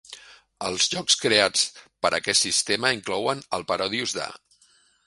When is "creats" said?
1.25-1.67